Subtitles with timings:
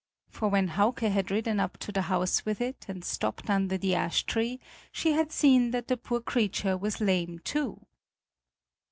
[0.31, 3.93] For when Hauke had ridden up to the house with it and stopped under the
[3.93, 4.59] ash tree,
[4.91, 7.85] she had seen that the poor creature was lame, too.